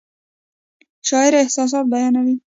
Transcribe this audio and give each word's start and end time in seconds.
شاعر 1.07 1.33
احساسات 1.43 1.85
بیانوي 1.91 2.35